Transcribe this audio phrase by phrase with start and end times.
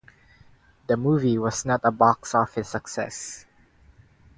[0.87, 3.45] The movie was not a box office success.